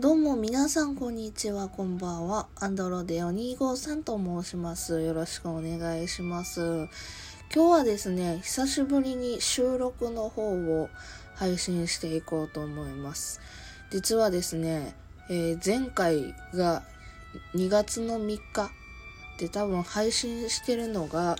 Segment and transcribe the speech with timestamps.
[0.00, 2.46] どうも皆さんこんにちは、こんばんは。
[2.54, 5.00] アンドロデオ253と申します。
[5.00, 6.88] よろしくお願いします。
[7.52, 10.88] 今日はですね、久しぶりに収録の方を
[11.34, 13.40] 配信していこうと思います。
[13.90, 14.94] 実はですね、
[15.30, 16.84] えー前回が
[17.56, 18.70] 2月の3日
[19.40, 21.34] で多分配信してるのが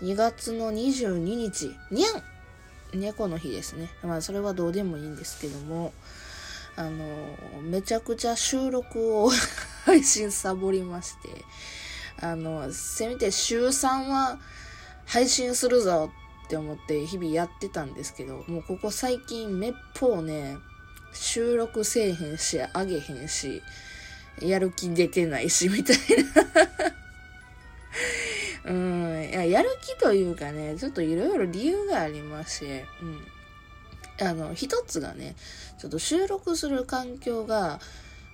[0.00, 3.90] 2月の22日、にゃん猫の日ですね。
[4.02, 5.92] まあそれはどうでもいいんですけども、
[6.76, 9.30] あの、めちゃくちゃ収録を
[9.84, 11.44] 配信サボりまして、
[12.20, 14.38] あの、せめて週3は
[15.06, 16.10] 配信するぞ
[16.46, 20.56] って思って日々やってたんですけど、もうここ最近めっぽうね、
[21.12, 23.62] 収録せえへんし、あげへんし、
[24.40, 26.02] やる気出てないし、みたいな。
[28.72, 33.26] うん、や、やる気というかね、ちょっといろいろ理由がありまして、うん。
[34.22, 35.36] あの、一つがね、
[35.78, 37.80] ちょっと収録する環境が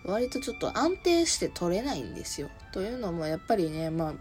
[0.05, 2.48] 割とちょっと安定して取れないんですよ。
[2.72, 4.14] というのもやっぱりね、まあ、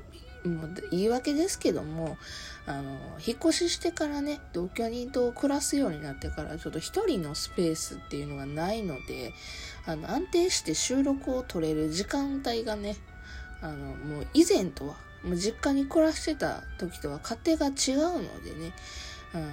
[0.92, 2.18] 言い訳ですけども、
[2.66, 9.34] あの、引っ越ししてからね、同居人と暮らすようになってから、ちょっと一人のスペースっていうのがないので、
[9.86, 12.95] あの、安定して収録を取れる時間帯がね、
[13.62, 18.73] あの、もう以前とは、もう実家に暮らしてた時とは家庭が違うのでね、
[19.34, 19.48] うん、あ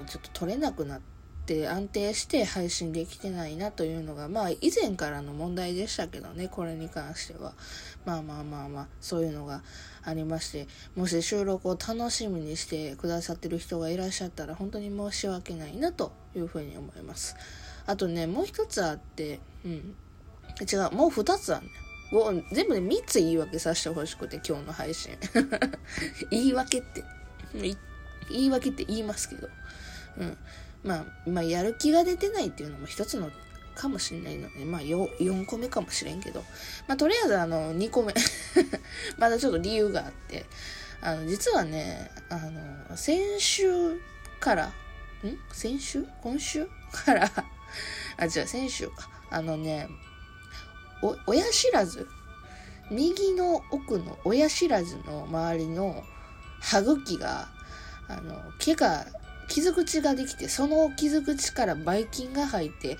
[0.00, 1.19] の、ちょっと取れなくなって、
[1.68, 7.52] 安定して配信できてないなというのが、まあ以前からの問題でしたけどね、これに関しては。
[8.04, 9.62] まあまあまあまあ、そういうのが
[10.02, 17.36] ありまして、もし収録を楽しみにしてくださってる人がいらっしゃったら、本当に申し訳ないなというふうに思います。
[17.86, 19.94] あとね、もう一つあって、うん。
[20.60, 21.72] 違う、もう二つあるね。
[22.12, 25.16] ご全部で3つ言い訳させてほしくて、今日の配信。
[26.30, 27.04] 言い訳って、
[27.54, 29.48] 言い訳って言いますけど。
[30.18, 30.36] うん。
[30.82, 33.30] まあ、まあ、やる気が出てないっていうのも一つの
[33.74, 36.40] かもしれないので、まあ、よ4個目かもしれんけど、
[36.86, 38.14] まあ、とりあえずあの、2個目。
[39.18, 40.46] まだちょっと理由があって、
[41.00, 43.98] あの、実はね、あの、先週
[44.38, 44.72] から、ん？
[45.52, 46.04] 先週？
[46.22, 47.30] 今週から、
[48.16, 49.08] あ、違う、先週か。
[49.30, 49.88] あのね、
[51.02, 52.06] お、親知らず、
[52.90, 56.04] 右の奥の親知らずの周りの
[56.60, 57.48] 歯茎が、
[58.08, 59.06] あの、毛が、
[59.50, 62.96] 傷口ができて、その傷口からばい菌が入って、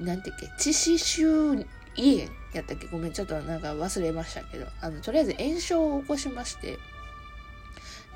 [0.00, 1.66] なんてっけ、致死臭
[1.96, 2.86] 胃炎やったっけ？
[2.86, 6.78] ごめん、ちょっとなんか忘れましたけど、あの、とりあえず炎症を起こしまして、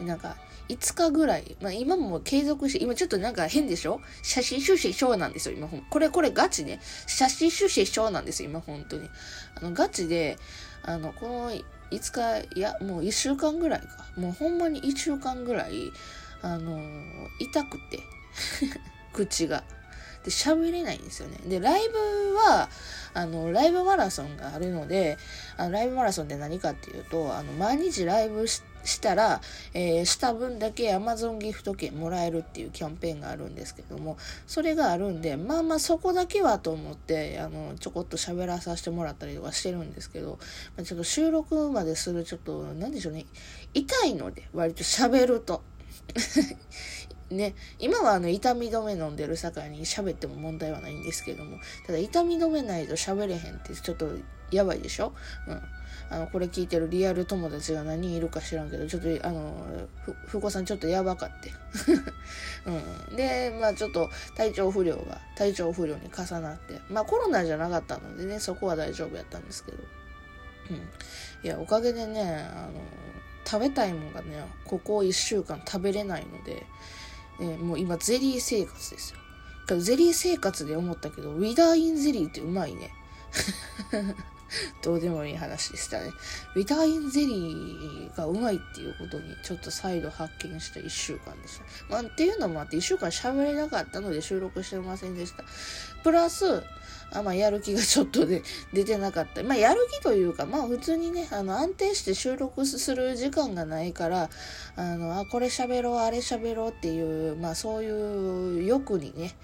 [0.00, 0.36] なんか、
[0.68, 4.00] 5日ぐらい、まあ今も継続して、今ちょっとなんか変でしょ？
[4.22, 5.82] 写真収集子症なんですよ、今ほん。
[5.82, 6.80] これ、これガチね。
[7.06, 9.10] 写真収集子症なんですよ、今本当に。
[9.56, 10.38] あの、ガチで、
[10.84, 13.86] あの、この5日、いや、もう1週間ぐらいか。
[14.16, 15.92] もうほんまに1週間ぐらい、
[16.42, 16.80] あの
[17.38, 18.00] 痛くて、
[19.12, 19.64] 口が。
[20.24, 21.36] で、喋れないんですよね。
[21.46, 22.68] で、ライブは、
[23.14, 25.18] あの、ライブマラソンがあるので、
[25.56, 29.40] あの、ライブマラソンって何かっていうと、あの、毎日ライブししたら、
[29.74, 34.16] えーした分だけ Amazon ギフト券もらえるっていうキャンペーンがあるんですけども、
[34.46, 40.38] それがあるんで、まあまあそこだけはと思って、あの、ちょこっと喋らさせてもらったりとかしてるんですけど、
[40.76, 43.26] まあちょっと収録までするちょっと、なんでしょうね、
[43.74, 45.62] 痛いので、割と喋ると。
[47.30, 54.10] ね、今はあの痛み止め飲んでる境に喋っても問題はないんですけども、ただ痛み止めないと喋れへんってちょっと
[54.50, 55.14] やばいでしょ？
[55.48, 55.62] うん。
[56.10, 61.50] あの、これ聞いてるリアル友達が何人いるか知らんけど、ちょっと、あの、ふ、ふこさんちょっとやばかって。
[63.10, 63.16] うん。
[63.16, 69.78] で、まあちょっと体調不良が、体調不良に重なって、まあコロナじゃなかったのでね、そこは大丈夫やったんですけど。
[70.70, 70.76] うん。
[70.76, 72.72] いや、おかげでね、あの、
[73.52, 76.64] 食べたいもんがね、ここ1週間食べれないので、
[77.38, 79.18] えーもう今ゼリー生活ですよ。
[79.68, 82.94] けどゼリー生活で思ったけど、ウィダーインゼリーってうまいね。
[84.82, 86.12] どうでもいい話でしたね。
[86.54, 91.64] ウィダーインゼリーがうまいっていうことにちょっと再度発見した1週間でした。
[91.90, 95.44] まあ、っていうのもあって1週間喋れなかったので収録してませんでした。
[96.02, 96.62] プラス、
[97.14, 98.42] あまあ、やる気がちょっとで
[98.72, 99.42] 出てなかった。
[99.42, 104.30] まあ、やる気というか、まあ、普通にね、あの、安定して収録する時間がないから、
[104.76, 109.34] あの、あ、これ喋ろう、あれ喋ろうっていう、まあ、そういう欲にね、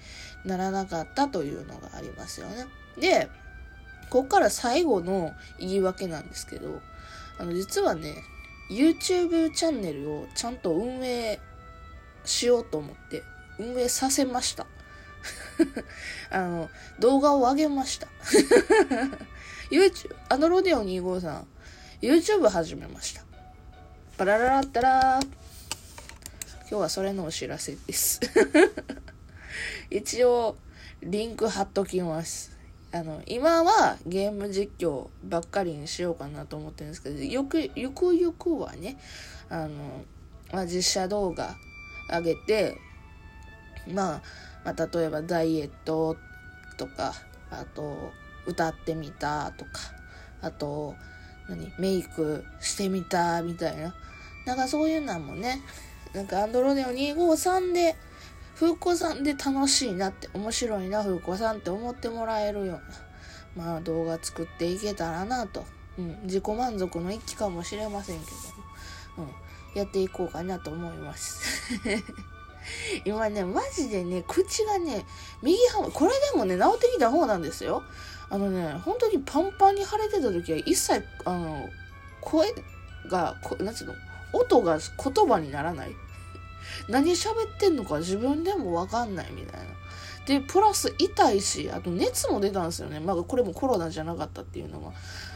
[0.45, 2.65] ならなかったというのがありますよね。
[2.97, 3.29] で、
[4.09, 6.81] ここから最後の言い訳なんですけど、
[7.37, 8.15] あの、実はね、
[8.71, 11.39] YouTube チャンネルをちゃんと運営
[12.25, 13.23] しようと思って、
[13.59, 14.65] 運営させました。
[16.31, 16.69] あの、
[16.99, 18.07] 動画を上げました。
[19.71, 21.43] YouTube、あのロデオ253、
[22.01, 23.23] YouTube 始めました。
[24.17, 25.25] パラララッタラー。
[26.69, 28.19] 今日はそれのお知らせです。
[29.89, 30.57] 一応、
[31.01, 32.51] リンク貼っときます。
[32.91, 38.97] あの、今はゲーム実況ばっかりにしようかなと思ってるんですけど、よく、ゆくゆくはね、
[39.49, 40.05] あの、
[40.51, 41.55] まあ、実写動画
[42.09, 42.77] 上げて、
[43.93, 44.21] まあ、
[44.65, 46.17] まあ、例えばダイエット
[46.77, 47.13] とか、
[47.51, 48.11] あと、
[48.45, 49.71] 歌ってみたとか、
[50.41, 50.95] あと、
[51.47, 53.93] 何メイクしてみたみたいな。
[54.45, 55.61] なんかそういうのもね、
[56.13, 57.95] なんかアンドロデオ253で、
[58.55, 62.79] 風子さんで楽しいなって、面白いな、風子さんって思ってもらえるよ
[63.55, 65.65] うな、まあ動画作っていけたらなと。
[65.97, 68.25] うん、自己満足の一期かもしれませんけ
[69.17, 69.29] ども、
[69.73, 71.73] うん、やっていこうかなと思います。
[73.05, 75.05] 今ね、マジでね、口がね、
[75.41, 77.83] 右半、これでもね、治ってきた方なんですよ。
[78.29, 81.69] あのね、本当にパンパンに腫れてた時は一切、あの、
[82.21, 82.53] 声
[83.07, 83.93] が、こなんつうの、
[84.33, 85.95] 音が言葉にならない。
[86.87, 89.65] 何喋ってんのか自分でもわかんないみたいな。
[90.25, 92.99] で、プラス痛いし、あと熱も出たんですよね。
[92.99, 94.91] まあこれもコロナじゃなかったっていうのが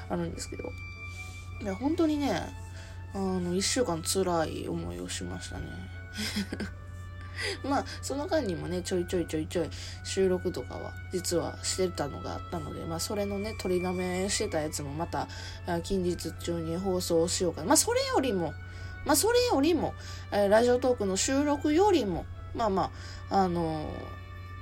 [0.09, 0.63] あるんですけど。
[1.61, 2.53] いや、本当にね、
[3.15, 5.65] あの、一週間辛い思いをしましたね。
[7.63, 9.69] まあ、その間にもね、ちょいちょいちょいちょい
[10.03, 15.27] 収録とかは実はしてたのがあったので、まあ、それのね、取りだめしてたやつもまた、
[15.83, 17.67] 近日中に放送しようかな。
[17.67, 18.53] まあ、それよりも、
[19.05, 19.93] まあ、それよりも、
[20.31, 22.25] えラジオトークの収録よりも、
[22.55, 22.91] まあま
[23.29, 23.89] あ、あの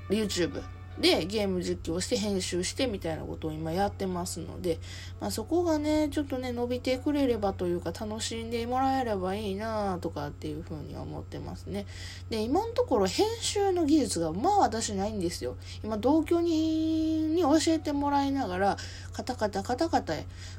[0.10, 0.64] ー、YouTube
[1.00, 4.80] でゲーム実況して編集してみたいなことを今やってますので、
[5.20, 11.86] まあ、そこがねちょっとね伸びてくれればというか楽しんでもらえればいいなとかっていうふうに思ってますね。
[12.30, 15.56] で今のところ編集の技術がまあ私ないんですよ。
[15.84, 18.78] 今同居人に教えてもらいながら
[19.14, 20.14] カタカタカタカタ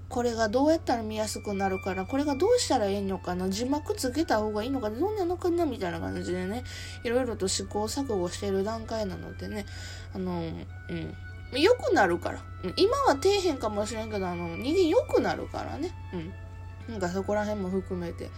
[0.08, 6.64] これがどうやったら見やすくなるかなこれがどうしたらいいのかな字幕つけた方がいいのかなどんなのかなみたいな感じでね
[7.02, 9.64] いろいろと試行錯誤してる段階なのでね
[10.14, 10.42] あの、
[10.88, 11.14] うん。
[11.60, 12.42] 良くなるから。
[12.76, 15.90] 今は底辺かもしれんけど、あの、人間良くなるからね。
[16.12, 16.92] うん。
[16.92, 18.30] なんかそこら辺も含めて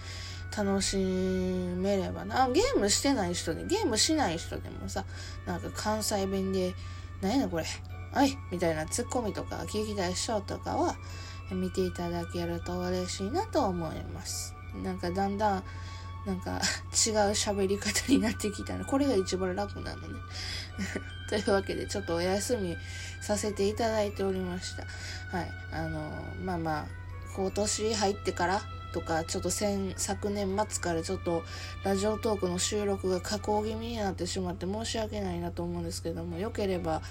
[0.56, 2.48] 楽しめればな。
[2.48, 5.04] ゲームしてない人で、ゲームしない人でもさ、
[5.46, 6.74] なんか関西弁で、
[7.20, 7.64] 何やねんこれ。
[8.12, 10.96] はい、みたいなツッコミとか聞きたい人とかは
[11.50, 14.54] 見ていただけると嬉しいなと思います。
[14.82, 15.64] なんかだんだん
[16.26, 16.60] なんか違う
[17.32, 20.20] 喋り方になってきたら、これが一番楽なのね。
[21.28, 22.76] というわけで、ちょっとお休み
[23.20, 24.84] させていただいておりました。
[25.36, 25.50] はい。
[25.72, 26.10] あの、
[26.42, 26.86] まあまあ、
[27.36, 28.62] 今年入ってから
[28.92, 31.42] とか、ちょっと先、昨年末からちょっと
[31.82, 37.02] ラジオトークの収録が加工気味になってしまって申し訳ないなと思うんですけども、よければ、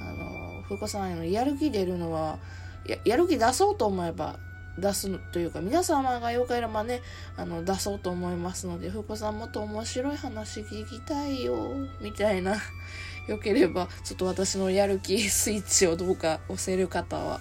[0.00, 2.38] あの、ふうこさんへのやる気出るのは、
[2.86, 4.38] ややる気出そうと思えば
[4.78, 7.00] 出すというか、皆様がよければね、
[7.36, 11.56] あの、出そうと思いますので、ふこさんもっと面白い話聞きたいよ、
[12.00, 12.56] みたいな、
[13.28, 17.40] よければ、ちょっと私のやる気スイッチをどうか押せる方は、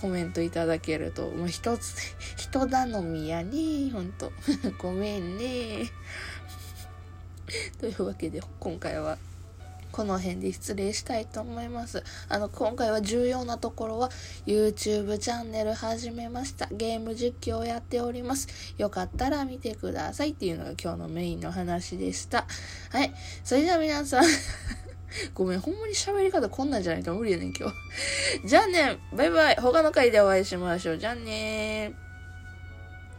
[0.00, 1.96] コメントいただけると、もう一つ、
[2.36, 4.32] 人頼みやね、ほんと。
[4.78, 5.90] ごめんね。
[7.80, 9.16] というわけで、今回は、
[9.94, 12.02] この辺で失礼したいと思います。
[12.28, 14.10] あの、今回は重要なところは
[14.44, 16.66] YouTube チャンネル始めました。
[16.72, 18.48] ゲーム実況をやっております。
[18.76, 22.48] よかったら見てくださいっていうのが今日のメインの話でした。
[22.90, 23.14] はい。
[23.44, 24.24] それでは皆さん
[25.32, 28.48] ごめん、ほんまに喋り方こんなんじゃないと無理やねん、今日。
[28.48, 29.56] じゃあね、バイバイ。
[29.60, 30.98] 他の回でお会いしましょう。
[30.98, 32.03] じゃあねー